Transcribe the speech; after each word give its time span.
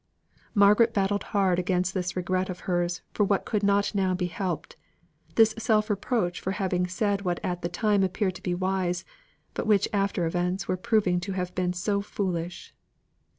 Margaret 0.55 0.95
battled 0.95 1.25
hard 1.29 1.59
against 1.59 1.93
this 1.93 2.15
regret 2.15 2.49
of 2.49 2.61
hers 2.61 3.03
for 3.13 3.23
what 3.23 3.45
could 3.45 3.61
not 3.61 3.93
now 3.93 4.15
be 4.15 4.25
helped; 4.25 4.75
this 5.35 5.53
self 5.59 5.91
reproach 5.91 6.39
for 6.41 6.53
having 6.53 6.87
said 6.87 7.21
what 7.21 7.39
at 7.43 7.61
the 7.61 7.69
time 7.69 8.01
appeared 8.01 8.33
to 8.33 8.41
be 8.41 8.55
wise, 8.55 9.05
but 9.53 9.67
which 9.67 9.87
after 9.93 10.25
events 10.25 10.67
were 10.67 10.75
proving 10.75 11.19
to 11.19 11.33
have 11.33 11.53
been 11.53 11.71
so 11.71 12.01
foolish. 12.01 12.73